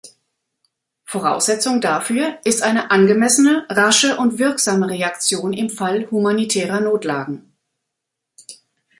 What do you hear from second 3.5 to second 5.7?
rasche und wirksame Reaktion im